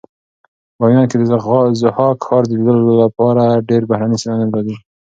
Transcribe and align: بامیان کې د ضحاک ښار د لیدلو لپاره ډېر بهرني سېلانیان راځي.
بامیان 0.77 1.05
کې 1.09 1.17
د 1.19 1.23
ضحاک 1.83 2.17
ښار 2.27 2.43
د 2.47 2.51
لیدلو 2.59 2.93
لپاره 3.03 3.43
ډېر 3.69 3.81
بهرني 3.89 4.17
سېلانیان 4.21 4.49
راځي. 4.55 4.75